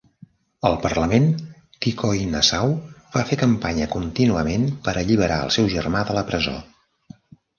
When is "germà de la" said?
5.75-6.25